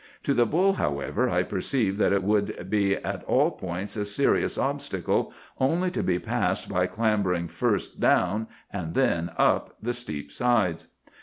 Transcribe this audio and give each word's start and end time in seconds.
To 0.23 0.33
the 0.33 0.47
bull, 0.47 0.73
however, 0.73 1.29
I 1.29 1.43
perceived 1.43 1.99
that 1.99 2.11
it 2.11 2.23
would 2.23 2.67
be 2.71 2.95
at 2.95 3.23
all 3.25 3.51
points 3.51 3.95
a 3.95 4.03
serious 4.03 4.57
obstacle, 4.57 5.31
only 5.59 5.91
to 5.91 6.01
be 6.01 6.17
passed 6.17 6.67
by 6.67 6.87
clambering 6.87 7.47
first 7.47 7.99
down 7.99 8.47
and 8.73 8.95
then 8.95 9.29
up 9.37 9.77
the 9.79 9.93
steep 9.93 10.31
sides. 10.31 10.87